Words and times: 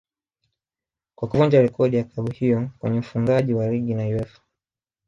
kwa 1.17 1.25
kuvunja 1.29 1.61
rekodi 1.61 1.97
ya 1.97 2.03
club 2.03 2.31
hiyo 2.33 2.69
kwenye 2.79 2.99
ufungaji 2.99 3.53
wa 3.53 3.69
ligi 3.69 3.93
na 3.93 4.03
Uefa 4.07 4.41